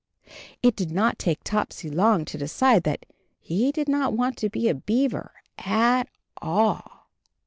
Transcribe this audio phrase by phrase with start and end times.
[0.63, 3.05] It did not take Topsy long to decide that
[3.39, 6.07] he did not want to be a beaver at
[6.41, 7.07] all.